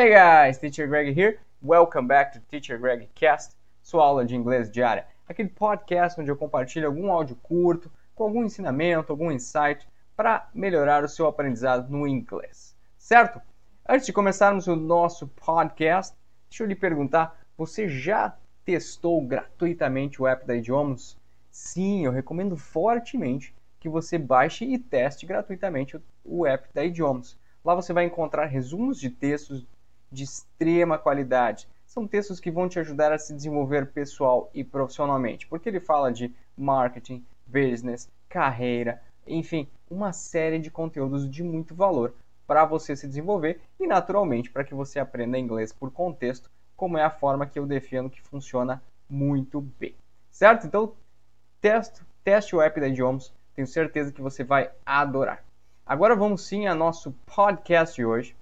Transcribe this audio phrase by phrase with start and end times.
[0.00, 1.40] Hey guys, Teacher Greg here.
[1.60, 5.04] Welcome back to Teacher Greg Cast, sua aula de inglês diária.
[5.28, 11.02] Aquele podcast onde eu compartilho algum áudio curto, com algum ensinamento, algum insight para melhorar
[11.02, 12.76] o seu aprendizado no inglês.
[12.96, 13.42] Certo?
[13.88, 16.16] Antes de começarmos o nosso podcast,
[16.48, 21.18] deixa eu lhe perguntar: você já testou gratuitamente o app da Idiomas?
[21.50, 27.36] Sim, eu recomendo fortemente que você baixe e teste gratuitamente o app da Idiomas.
[27.64, 29.66] Lá você vai encontrar resumos de textos
[30.10, 31.68] de extrema qualidade.
[31.86, 36.12] São textos que vão te ajudar a se desenvolver pessoal e profissionalmente, porque ele fala
[36.12, 42.14] de marketing, business, carreira, enfim, uma série de conteúdos de muito valor
[42.46, 47.02] para você se desenvolver e, naturalmente, para que você aprenda inglês por contexto, como é
[47.02, 49.94] a forma que eu defendo que funciona muito bem.
[50.30, 50.66] Certo?
[50.66, 50.94] Então,
[51.60, 55.44] teste, teste o app da Idiomas, tenho certeza que você vai adorar.
[55.84, 58.36] Agora vamos sim ao nosso podcast de hoje.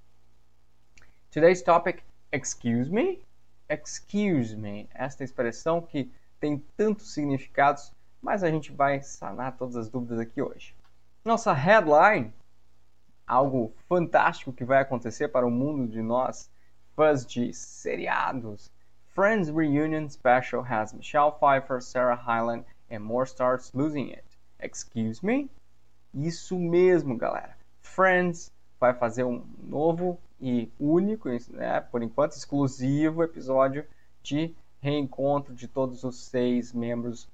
[1.37, 3.23] Today's topic, excuse me?
[3.69, 4.89] Excuse me.
[4.95, 6.11] Esta expressão que
[6.41, 10.75] tem tantos significados, mas a gente vai sanar todas as dúvidas aqui hoje.
[11.23, 12.33] Nossa headline,
[13.27, 16.51] algo fantástico que vai acontecer para o mundo de nós,
[16.95, 18.73] fãs de seriados.
[19.09, 24.25] Friends Reunion Special has Michelle Pfeiffer, Sarah Hyland and more stars losing it.
[24.59, 25.51] Excuse me?
[26.15, 27.55] Isso mesmo, galera.
[27.83, 33.87] Friends vai fazer um novo e único, né, por enquanto exclusivo episódio
[34.23, 37.29] de reencontro de todos os seis membros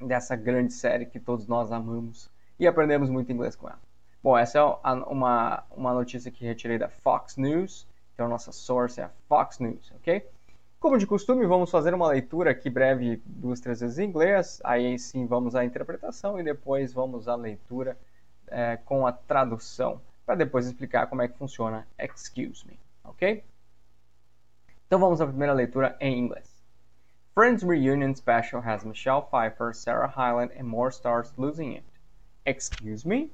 [0.00, 3.80] dessa grande série que todos nós amamos e aprendemos muito inglês com ela.
[4.22, 9.04] Bom, essa é uma, uma notícia que retirei da Fox News, então nossa source é
[9.04, 10.28] a Fox News, ok?
[10.78, 14.98] Como de costume, vamos fazer uma leitura aqui breve duas, três vezes em inglês, aí
[14.98, 17.98] sim vamos à interpretação e depois vamos à leitura
[18.46, 23.44] é, com a tradução para depois explicar como é que funciona excuse me, ok?
[24.86, 26.60] Então vamos à primeira leitura em inglês.
[27.34, 31.84] Friends Reunion Special has Michelle Pfeiffer, Sarah Hyland, and more stars losing it.
[32.44, 33.30] Excuse me?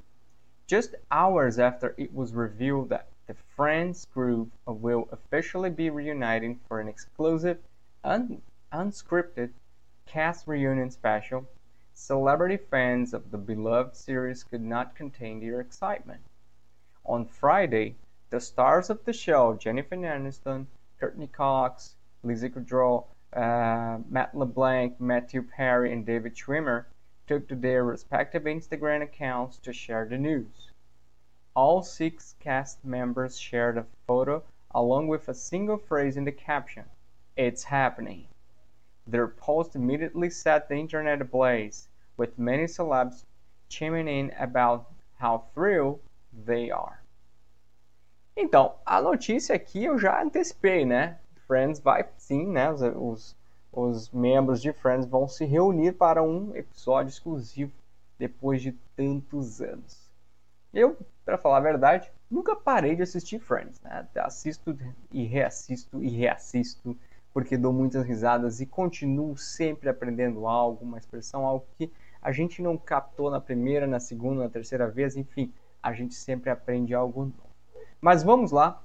[0.67, 6.79] Just hours after it was revealed that the Friends group will officially be reuniting for
[6.79, 7.59] an exclusive,
[8.05, 8.43] un
[8.73, 9.51] unscripted
[10.07, 11.47] cast reunion special,
[11.95, 16.21] celebrity fans of the beloved series could not contain their excitement.
[17.09, 17.95] On Friday,
[18.31, 20.67] the stars of the show, Jennifer Aniston,
[20.99, 21.95] Courtney Cox,
[22.25, 26.87] Lizzie Kudrow, uh, Matt LeBlanc, Matthew Perry, and David Schwimmer,
[27.29, 30.73] took to their respective Instagram accounts to share the news.
[31.55, 34.43] All six cast members shared a photo
[34.73, 36.87] along with a single phrase in the caption,
[37.37, 38.27] It's happening.
[39.07, 43.25] Their post immediately set the internet ablaze, with many celebs
[43.69, 46.01] chiming in about how thrilled
[46.45, 46.99] they are.
[48.37, 51.19] Então, a notícia aqui eu já antecipei, né?
[51.47, 52.71] Friends vai sim, né?
[52.71, 53.37] Os, os,
[53.73, 57.73] os, membros de Friends vão se reunir para um episódio exclusivo
[58.19, 60.11] depois de tantos anos.
[60.75, 64.07] Eu, para falar a verdade, nunca parei de assistir Friends, né?
[64.17, 64.77] Assisto
[65.11, 66.97] e reassisto e reassisto
[67.37, 71.93] porque dou muitas risadas e continuo sempre aprendendo algo, uma expressão, algo que
[72.23, 76.51] a gente não captou na primeira, na segunda, na terceira vez, enfim, a gente sempre
[76.51, 77.51] aprende algo novo.
[78.01, 78.83] Mas vamos lá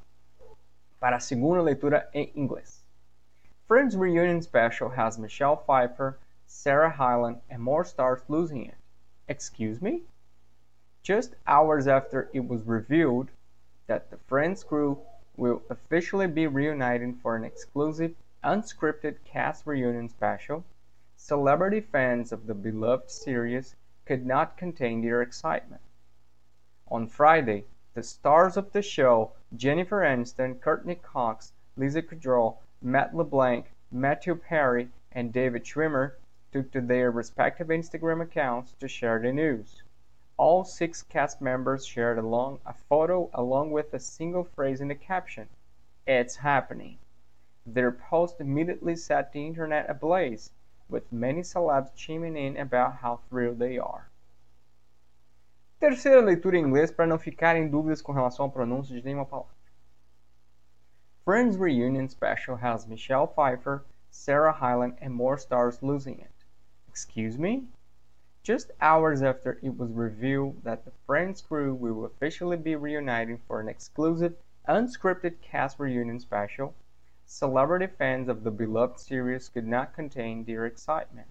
[1.00, 2.84] para a segunda leitura em inglês.
[3.68, 8.76] Friends Reunion Special has Michelle Pfeiffer, Sarah Hyland, and more stars losing it.
[9.28, 10.04] Excuse me?
[11.02, 13.32] Just hours after it was revealed
[13.88, 15.00] that the Friends crew
[15.38, 18.14] will officially be reuniting for an exclusive,
[18.44, 20.64] unscripted cast reunion special,
[21.16, 23.76] celebrity fans of the beloved series
[24.06, 25.82] could not contain their excitement.
[26.94, 27.64] On Friday,
[27.94, 34.90] the stars of the show, Jennifer Aniston, Courtney Cox, Lisa Kudrow, Matt LeBlanc, Matthew Perry,
[35.14, 36.16] and David Schwimmer,
[36.52, 39.84] took to their respective Instagram accounts to share the news.
[40.36, 44.96] All six cast members shared along a photo along with a single phrase in the
[44.96, 45.48] caption,
[46.06, 46.98] It's happening.
[47.66, 50.52] Their post immediately set the internet ablaze,
[50.90, 54.11] with many celebs chiming in about how thrilled they are.
[55.82, 59.56] Terceira leitura em inglês para não ficarem dúvidas com relação à pronúncia de nenhuma palavra.
[61.26, 66.30] Friends Reunion Special has Michelle Pfeiffer, Sarah Hyland, and more stars losing it.
[66.88, 67.68] Excuse me?
[68.44, 73.60] Just hours after it was revealed that the Friends crew will officially be reuniting for
[73.60, 74.36] an exclusive,
[74.70, 76.76] unscripted cast reunion special,
[77.26, 81.30] celebrity fans of the beloved series could not contain their excitement.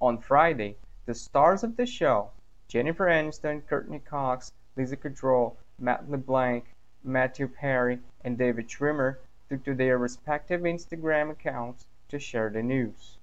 [0.00, 2.32] On Friday, the stars of the show,
[2.72, 6.64] Jennifer Aniston, Courtney Cox, Lisa Kudrow, Matt LeBlanc,
[7.04, 9.18] Matthew Perry, and David Schwimmer
[9.50, 13.18] took to their respective Instagram accounts to share the news.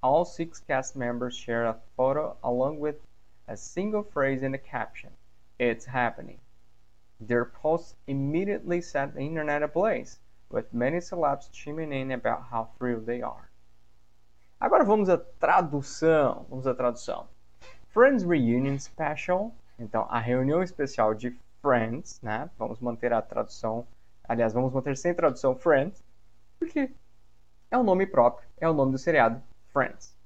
[0.00, 3.04] All six cast members shared a photo along with
[3.48, 5.10] a single phrase in the caption
[5.58, 6.38] It's happening.
[7.18, 10.20] Their posts immediately set the internet ablaze,
[10.50, 13.50] with many celebs chiming in about how thrilled they are.
[14.60, 16.46] Agora vamos à tradução.
[16.48, 17.26] Vamos à tradução.
[17.92, 19.54] Friends Reunion Special.
[19.78, 22.48] Então, a reunião especial de Friends, né?
[22.58, 23.86] Vamos manter a tradução.
[24.24, 26.02] Aliás, vamos manter sem tradução Friends,
[26.58, 26.90] porque
[27.70, 29.42] é o nome próprio, é o nome do seriado
[29.72, 30.16] Friends.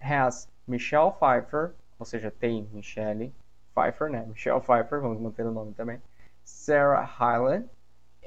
[0.00, 3.34] Has Michelle Pfeiffer, ou seja, tem Michelle
[3.74, 4.24] Pfeiffer, né?
[4.26, 6.00] Michelle Pfeiffer, vamos manter o nome também.
[6.44, 7.68] Sarah Hyland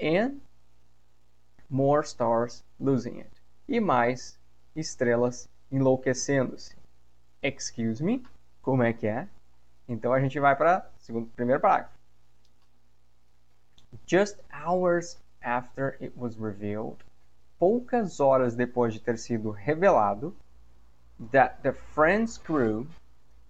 [0.01, 0.41] and
[1.69, 3.31] more stars losing it.
[3.69, 4.37] E mais
[4.75, 6.75] estrelas enlouquecendo-se.
[7.41, 8.23] Excuse me,
[8.61, 9.27] como é que é?
[9.87, 11.93] Então a gente vai para o primeiro parágrafo.
[14.05, 17.03] Just hours after it was revealed,
[17.59, 20.35] poucas horas depois de ter sido revelado,
[21.31, 22.87] that the Friends crew,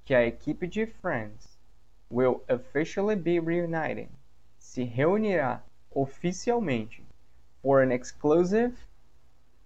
[0.05, 1.57] que a equipe de Friends,
[2.09, 4.09] will officially be reuniting
[4.57, 5.61] se reunirá
[5.93, 7.03] oficialmente
[7.61, 8.77] for an exclusive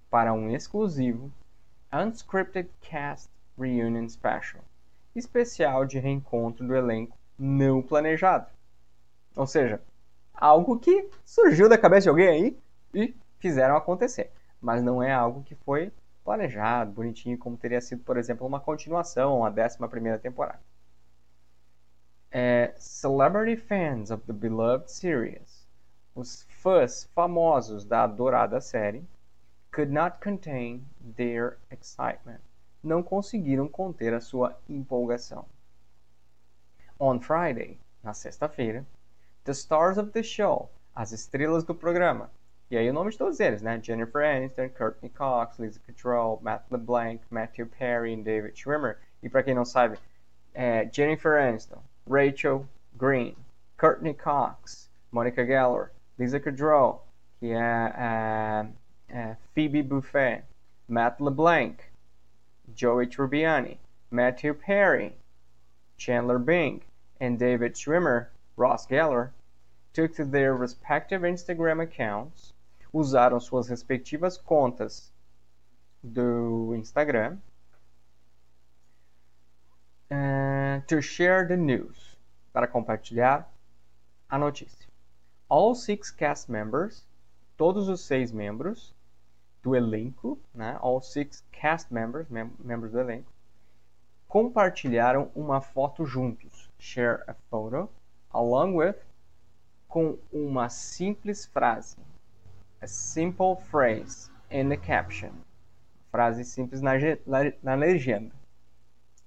[0.10, 1.32] para um exclusivo
[1.92, 4.64] Unscripted Cast Reunion Special,
[5.16, 8.48] especial de reencontro do elenco não planejado.
[9.36, 9.82] Ou seja,
[10.34, 12.60] algo que surgiu da cabeça de alguém aí
[12.94, 14.32] e fizeram acontecer,
[14.62, 15.92] mas não é algo que foi
[16.24, 20.60] planejado, bonitinho, como teria sido, por exemplo, uma continuação, uma décima primeira temporada.
[22.32, 25.66] É, celebrity fans of the beloved series,
[26.16, 29.06] os fãs famosos da adorada série,
[29.72, 30.86] could not contain
[31.16, 32.42] their excitement,
[32.86, 35.46] não conseguiram conter a sua empolgação.
[37.00, 38.86] On Friday, na sexta-feira,
[39.44, 42.30] the stars of the show, as estrelas do programa,
[42.70, 43.80] e aí o nome de todos eles, né?
[43.82, 48.98] Jennifer Aniston, Courtney Cox, Lisa Kudrow, Matt LeBlanc, Matthew Perry e David Schwimmer.
[49.22, 50.00] E para quem não sabe,
[50.54, 52.66] é Jennifer Aniston, Rachel
[52.96, 53.36] Green,
[53.78, 57.06] Courtney Cox, Monica Geller, Lisa Kudrow,
[57.40, 58.68] que é, é,
[59.10, 60.44] é Phoebe Buffet,
[60.88, 61.84] Matt LeBlanc,
[62.76, 63.78] Joey Tribbiani,
[64.12, 65.16] Matthew Perry,
[65.98, 66.82] Chandler Bing,
[67.20, 68.28] and David Schwimmer,
[68.58, 69.32] Ross Geller,
[69.94, 72.54] took to their respective Instagram accounts,
[72.94, 75.12] usaram suas respectivas contas
[76.04, 77.38] do Instagram
[80.12, 82.16] uh, to share the news,
[82.54, 83.46] para compartilhar
[84.30, 84.88] a notícia.
[85.50, 87.06] All six cast members,
[87.58, 88.94] todos os seis membros
[89.66, 90.78] do elenco, né?
[90.80, 93.34] All six cast members, mem membros do elenco,
[94.28, 96.70] compartilharam uma foto juntos.
[96.78, 97.90] Share a photo
[98.32, 98.96] along with
[99.88, 101.98] com uma simples frase.
[102.80, 105.32] A simple phrase in the caption.
[106.12, 106.94] Frase simples na,
[107.26, 108.32] na, na legenda.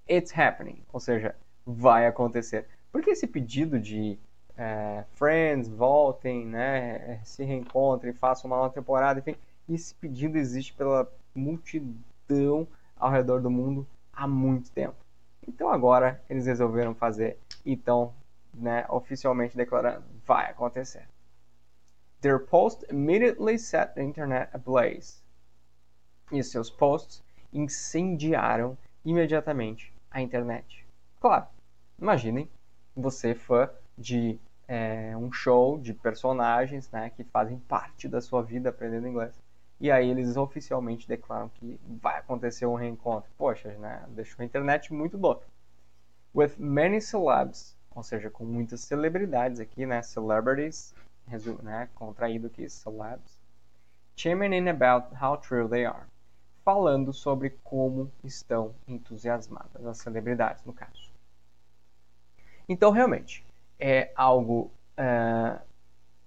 [0.08, 1.34] It's happening, ou seja,
[1.66, 2.68] vai acontecer.
[2.92, 4.16] Porque esse pedido de
[4.56, 9.36] é, Friends, voltem, né, se reencontrem, façam uma nova temporada, enfim,
[9.74, 12.66] esse pedido existe pela multidão
[12.96, 14.96] ao redor do mundo há muito tempo.
[15.46, 18.14] Então agora eles resolveram fazer e estão
[18.52, 21.08] né, oficialmente declarando, vai acontecer.
[22.20, 25.22] Their post immediately set the internet ablaze.
[26.32, 27.22] E seus posts
[27.52, 30.86] incendiaram imediatamente a internet.
[31.20, 31.46] Claro,
[31.98, 32.48] imaginem
[32.94, 38.68] você fã de é, um show de personagens né, que fazem parte da sua vida
[38.68, 39.34] aprendendo inglês.
[39.80, 43.30] E aí eles oficialmente declaram que vai acontecer um reencontro.
[43.36, 45.46] Poxa, né, deixou a internet muito louca.
[46.34, 50.94] With many celebs, ou seja, com muitas celebridades aqui, né, celebrities,
[51.62, 53.38] né, contraído aqui, celebs,
[54.16, 56.06] chiming in about how true they are
[56.68, 61.10] falando sobre como estão entusiasmadas as celebridades, no caso.
[62.68, 63.42] Então, realmente,
[63.80, 65.58] é algo uh,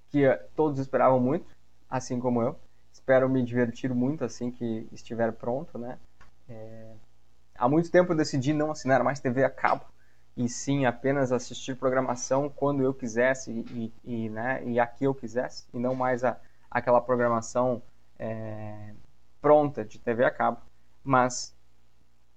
[0.09, 1.45] que todos esperavam muito,
[1.87, 2.59] assim como eu.
[3.11, 5.97] Espero me divertir muito assim que estiver pronto, né?
[6.47, 6.93] É...
[7.53, 9.83] Há muito tempo eu decidi não assinar mais TV a cabo
[10.37, 15.65] e sim apenas assistir programação quando eu quisesse e, e, né, e aqui eu quisesse
[15.73, 16.39] e não mais a,
[16.69, 17.83] aquela programação
[18.17, 18.93] é,
[19.41, 20.61] pronta de TV a cabo,
[21.03, 21.53] mas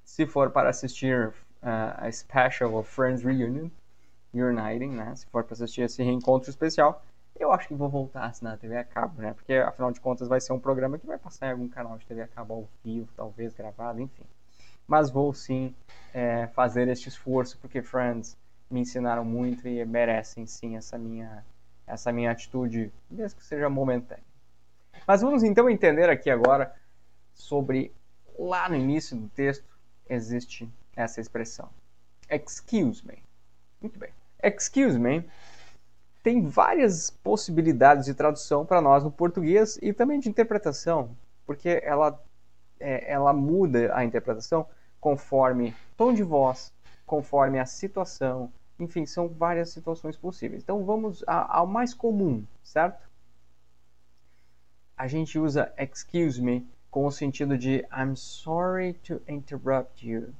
[0.02, 1.34] se for para assistir uh,
[1.98, 3.70] a special of Friends Reunion,
[4.34, 5.14] Uniting, né?
[5.14, 7.00] Se for para assistir esse reencontro especial,
[7.36, 9.32] eu acho que vou voltar a assinar a TV a cabo, né?
[9.34, 12.06] Porque afinal de contas vai ser um programa que vai passar em algum canal de
[12.06, 14.24] TV a cabo ao vivo, talvez gravado, enfim.
[14.86, 15.74] Mas vou sim
[16.12, 18.36] é, fazer este esforço porque Friends
[18.70, 21.44] me ensinaram muito e merecem sim essa minha
[21.86, 24.24] essa minha atitude, mesmo que seja momentânea.
[25.06, 26.74] Mas vamos então entender aqui agora
[27.34, 27.92] sobre
[28.38, 29.68] lá no início do texto
[30.08, 31.68] existe essa expressão.
[32.30, 33.22] Excuse me.
[33.82, 34.10] Muito bem.
[34.42, 35.28] Excuse me
[36.24, 41.14] tem várias possibilidades de tradução para nós no português e também de interpretação,
[41.44, 42.18] porque ela,
[42.80, 44.66] é, ela muda a interpretação
[44.98, 46.72] conforme tom de voz,
[47.04, 48.50] conforme a situação,
[48.80, 50.62] enfim, são várias situações possíveis.
[50.62, 53.06] Então vamos ao mais comum, certo?
[54.96, 60.32] A gente usa excuse me com o sentido de I'm sorry to interrupt you.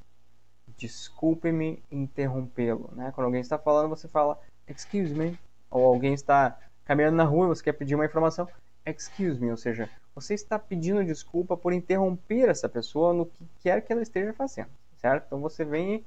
[0.79, 3.13] Desculpe-me interrompê-lo, né?
[3.15, 5.39] Quando alguém está falando, você fala excuse me
[5.75, 8.49] ou alguém está caminhando na rua e você quer pedir uma informação,
[8.87, 13.81] excuse me, ou seja, você está pedindo desculpa por interromper essa pessoa no que quer
[13.81, 15.25] que ela esteja fazendo, certo?
[15.27, 16.05] Então você vem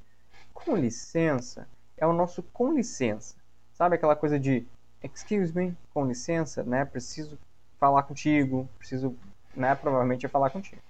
[0.54, 3.36] com licença, é o nosso com licença.
[3.74, 4.66] Sabe aquela coisa de
[5.02, 6.84] excuse me, com licença, né?
[6.84, 7.38] Preciso
[7.78, 9.14] falar contigo, preciso,
[9.54, 10.82] né, provavelmente falar contigo.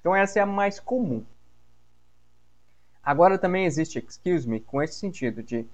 [0.00, 1.24] Então essa é a mais comum.
[3.02, 5.66] Agora também existe excuse me com esse sentido de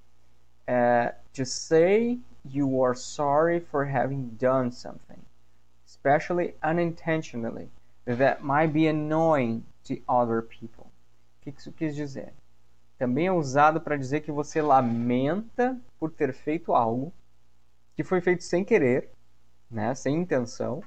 [0.66, 5.20] uh, to say you are sorry for having done something,
[5.86, 7.68] especially unintentionally,
[8.04, 10.86] that might be annoying to other people.
[11.40, 12.32] O que isso quis dizer?
[12.98, 17.12] Também é usado para dizer que você lamenta por ter feito algo
[17.94, 19.10] que foi feito sem querer,
[19.70, 20.82] né, sem intenção,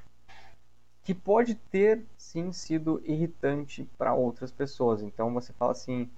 [1.03, 5.01] que pode ter sim sido irritante para outras pessoas.
[5.01, 6.09] Então você fala assim: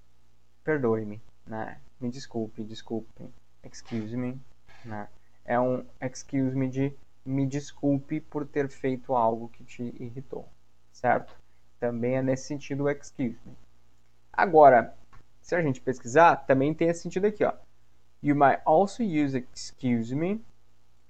[0.63, 1.79] perdoe-me, né?
[1.99, 3.29] Me desculpe, desculpe,
[3.63, 4.39] excuse me,
[4.83, 5.07] né?
[5.45, 6.93] É um excuse me de
[7.25, 10.47] me desculpe por ter feito algo que te irritou,
[10.91, 11.35] certo?
[11.79, 13.55] Também é nesse sentido o excuse me.
[14.33, 14.95] Agora,
[15.39, 17.53] se a gente pesquisar, também tem esse sentido aqui, ó.
[18.23, 20.43] You might also use excuse me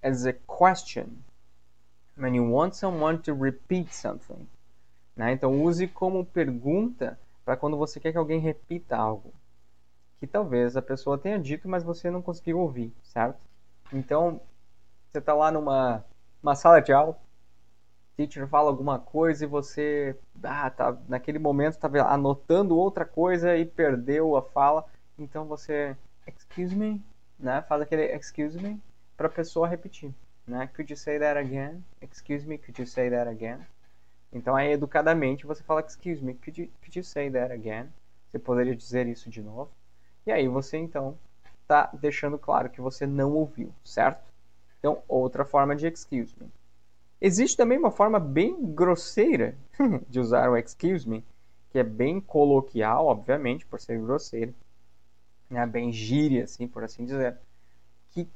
[0.02, 1.24] as a question
[2.18, 4.48] when you want someone to repeat something.
[5.16, 5.34] Né?
[5.34, 9.34] Então use como pergunta para quando você quer que alguém repita algo
[10.20, 13.40] que talvez a pessoa tenha dito, mas você não conseguiu ouvir, certo?
[13.94, 14.42] Então,
[15.12, 16.04] você está lá numa
[16.42, 17.18] uma sala de aula, o
[18.16, 23.66] teacher fala alguma coisa e você, ah, tá, naquele momento estava anotando outra coisa e
[23.66, 24.86] perdeu a fala.
[25.18, 25.96] Então você,
[26.28, 27.04] excuse me,
[27.40, 27.62] né?
[27.64, 28.82] Faz aquele excuse me
[29.16, 30.14] para a pessoa repetir,
[30.48, 30.68] né?
[30.76, 31.84] Could you say that again?
[32.02, 33.60] Excuse me, could you say that again?
[34.34, 37.90] Então aí educadamente você fala excuse me, could you, could you say that again?
[38.28, 39.72] Você poderia dizer isso de novo.
[40.26, 41.18] E aí você então
[41.72, 44.22] está deixando claro que você não ouviu, certo?
[44.78, 46.52] Então, outra forma de excuse me.
[47.20, 49.56] Existe também uma forma bem grosseira
[50.10, 51.24] de usar o excuse me,
[51.70, 54.54] que é bem coloquial, obviamente, por ser grosseiro,
[55.50, 55.66] né?
[55.66, 57.38] bem gíria, assim, por assim dizer,
[58.10, 58.28] que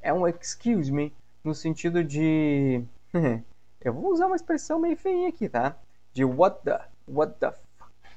[0.00, 1.12] é um excuse me
[1.42, 2.84] no sentido de.
[3.80, 5.76] Eu vou usar uma expressão meio feinha aqui, tá?
[6.12, 7.52] De what the, what the,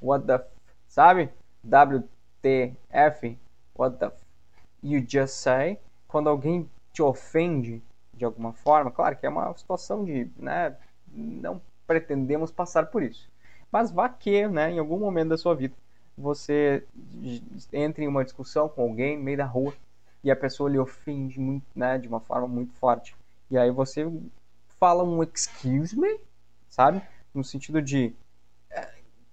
[0.02, 0.44] what the,
[0.88, 1.30] sabe?
[1.64, 3.38] WTF,
[3.76, 4.12] what the
[4.84, 7.82] you just say, quando alguém te ofende
[8.14, 10.76] de alguma forma, claro que é uma situação de, né,
[11.08, 13.30] não pretendemos passar por isso.
[13.72, 15.74] Mas vá que, né, em algum momento da sua vida,
[16.18, 16.84] você
[17.72, 19.74] entre em uma discussão com alguém no meio da rua
[20.24, 23.16] e a pessoa lhe ofende muito, né, de uma forma muito forte.
[23.50, 24.06] E aí você
[24.80, 26.20] fala um excuse me,
[26.68, 27.02] sabe?
[27.34, 28.14] No sentido de,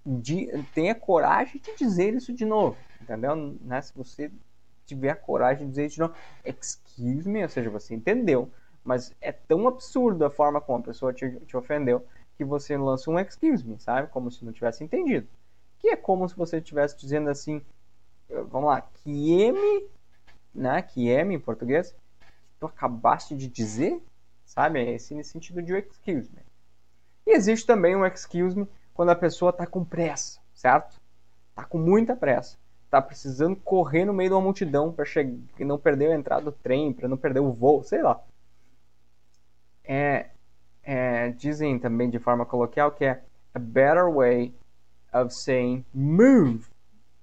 [0.05, 3.35] de tenha coragem de dizer isso de novo, entendeu?
[3.61, 3.81] Né?
[3.81, 4.31] Se você
[4.87, 6.13] tiver a coragem de dizer isso não,
[6.45, 8.49] excuse me, ou seja, você entendeu,
[8.83, 13.11] mas é tão absurdo a forma como a pessoa te, te ofendeu que você lança
[13.11, 14.07] um excuse me, sabe?
[14.09, 15.27] Como se não tivesse entendido.
[15.79, 17.61] Que é como se você estivesse dizendo assim,
[18.29, 19.89] vamos lá, que M,
[20.53, 20.81] né?
[20.81, 21.95] Que M em português,
[22.59, 24.01] tu acabaste de dizer,
[24.45, 24.79] sabe?
[24.79, 26.41] É esse nesse sentido de excuse me.
[27.25, 31.01] E existe também um excuse me quando a pessoa está com pressa, certo?
[31.49, 32.57] Está com muita pressa
[32.89, 35.05] tá precisando correr no meio de uma multidão para
[35.59, 38.21] não perder a entrada do trem, para não perder o voo, sei lá.
[39.83, 40.27] É,
[40.83, 43.21] é, dizem também de forma coloquial que é
[43.53, 44.53] a better way
[45.13, 46.65] of saying move,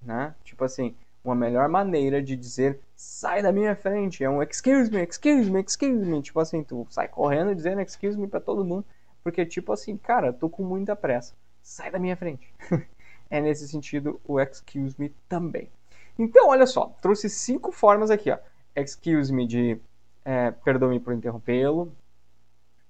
[0.01, 0.35] né?
[0.43, 5.01] Tipo assim, uma melhor maneira de dizer sai da minha frente, é um excuse me,
[5.03, 8.85] excuse me, excuse me, tipo assim, tu sai correndo dizendo excuse me para todo mundo,
[9.23, 12.53] porque tipo assim, cara, tô com muita pressa, sai da minha frente.
[13.29, 15.69] é nesse sentido o excuse me também.
[16.17, 18.37] Então, olha só, trouxe cinco formas aqui, ó.
[18.75, 19.79] Excuse me de
[20.23, 21.91] é, perdoe-me por interrompê-lo.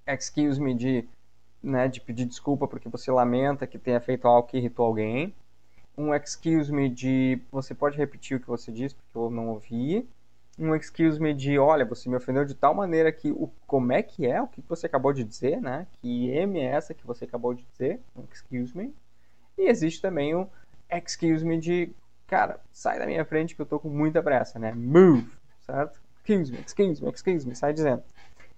[0.06, 1.06] Excuse me de,
[1.62, 5.34] né, de pedir desculpa porque você lamenta que tenha feito algo que irritou alguém.
[5.98, 10.08] Um excuse me de você pode repetir o que você disse porque eu não ouvi.
[10.58, 14.02] um excuse me de, olha, você me ofendeu de tal maneira que o como é
[14.02, 15.86] que é o que você acabou de dizer, né?
[16.00, 18.94] Que M é essa que você acabou de dizer, um excuse me.
[19.58, 20.48] E existe também o
[20.90, 21.90] excuse me de,
[22.26, 24.72] cara, sai da minha frente que eu tô com muita pressa, né?
[24.72, 25.26] Move,
[25.62, 26.00] certo?
[26.18, 28.02] Excuse me, excuse me, excuse me, sai dizendo.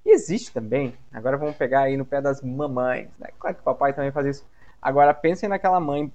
[0.05, 3.29] E existe também, agora vamos pegar aí no pé das mamães, né?
[3.39, 4.47] Claro que o papai também faz isso.
[4.81, 6.13] Agora pensem naquela mãe,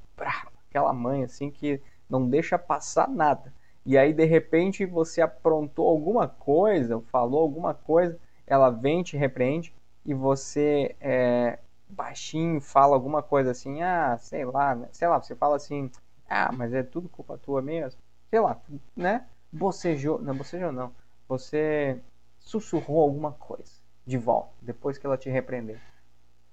[0.70, 3.54] aquela mãe assim que não deixa passar nada
[3.86, 9.74] e aí de repente você aprontou alguma coisa, falou alguma coisa, ela vem te repreende
[10.06, 11.60] e você é,
[11.94, 14.90] baixinho fala alguma coisa assim, ah, sei lá, né?
[14.92, 15.92] sei lá, você fala assim,
[16.30, 18.60] ah, mas é tudo culpa tua mesmo, sei lá,
[18.96, 19.28] né?
[19.52, 20.94] Bocejou, não, bocejou não,
[21.28, 22.02] você
[22.40, 23.72] sussurrou alguma coisa
[24.06, 25.78] de volta, depois que ela te repreendeu.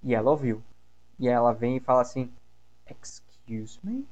[0.02, 0.62] E ela ouviu.
[1.18, 2.32] E ela vem e fala assim,
[2.88, 4.06] excuse me?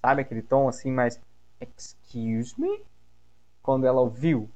[0.00, 1.20] Sabe aquele tom assim, mais
[1.62, 2.84] Excuse me?
[3.62, 4.50] Quando ela ouviu,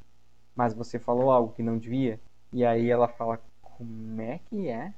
[0.57, 2.21] mas você falou algo que não devia,
[2.53, 4.93] e aí ela fala: Como é que é?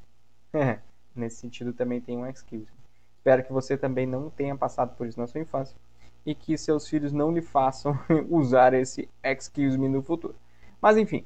[1.19, 2.69] Nesse sentido também tem um excuse.
[3.17, 5.77] Espero que você também não tenha passado por isso na sua infância
[6.25, 7.99] e que seus filhos não lhe façam
[8.31, 10.35] usar esse excuse me no futuro.
[10.81, 11.25] Mas enfim,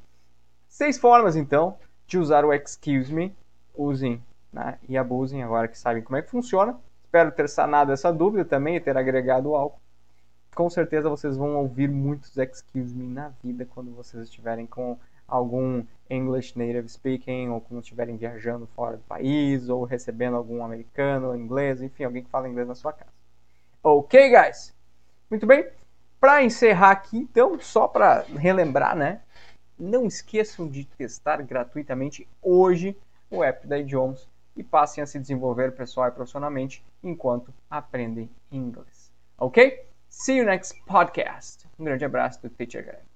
[0.67, 3.35] seis formas então de usar o excuse me.
[3.75, 4.21] Usem
[4.51, 6.79] né, e abusem agora que sabem como é que funciona.
[7.03, 9.77] Espero ter sanado essa dúvida também e ter agregado algo
[10.53, 14.97] com certeza vocês vão ouvir muitos excuse me na vida quando vocês estiverem com
[15.33, 21.35] algum English native speaking ou quando estiverem viajando fora do país ou recebendo algum americano,
[21.35, 23.11] inglês, enfim, alguém que fala inglês na sua casa.
[23.81, 24.73] Ok, guys?
[25.29, 25.67] Muito bem.
[26.19, 29.21] Para encerrar aqui, então, só para relembrar, né?
[29.77, 32.95] Não esqueçam de testar gratuitamente hoje
[33.29, 39.11] o app da Idiomas e passem a se desenvolver pessoal e profissionalmente enquanto aprendem inglês.
[39.37, 39.83] Ok?
[40.07, 41.67] See you next podcast.
[41.79, 43.12] Um grande abraço do Teacher Greg.